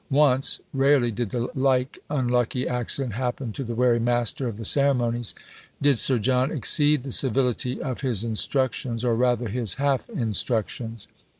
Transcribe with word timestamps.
Once 0.09 0.59
rarely 0.73 1.11
did 1.11 1.29
the 1.29 1.47
like 1.53 1.99
unlucky 2.09 2.67
accident 2.67 3.13
happen 3.13 3.53
to 3.53 3.63
the 3.63 3.75
wary 3.75 3.99
master 3.99 4.47
of 4.47 4.57
the 4.57 4.65
ceremonies 4.65 5.35
did 5.79 5.95
Sir 5.99 6.17
John 6.17 6.49
exceed 6.51 7.03
the 7.03 7.11
civility 7.11 7.79
of 7.79 8.01
his 8.01 8.23
instructions, 8.23 9.05
or 9.05 9.13
rather 9.13 9.47
his 9.47 9.75
half 9.75 10.09
instructions. 10.09 11.07